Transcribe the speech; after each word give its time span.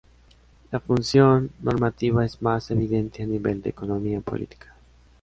La 0.71 0.79
función 0.79 1.51
normativa 1.61 2.25
es 2.25 2.41
más 2.41 2.71
evidente 2.71 3.21
a 3.21 3.27
nivel 3.27 3.61
de 3.61 3.69
economía 3.69 4.19
política. 4.19 4.75